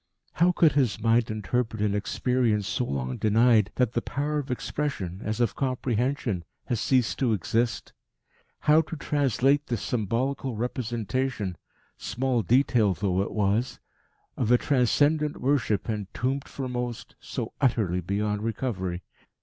[0.33, 5.21] How could his mind interpret an experience so long denied that the power of expression,
[5.23, 7.93] as of comprehension, has ceased to exist?
[8.61, 11.55] How translate this symbolical representation,
[11.99, 13.79] small detail though it was,
[14.35, 19.03] of a transcendent worship entombed for most so utterly beyond recovery?